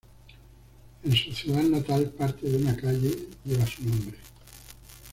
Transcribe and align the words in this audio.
En 1.03 1.15
su 1.15 1.31
ciudad 1.31 1.61
natal, 1.61 2.09
parte 2.09 2.49
de 2.49 2.57
una 2.57 2.75
calle 2.75 3.27
lleva 3.45 3.67
su 3.67 3.83
nombre. 3.87 4.17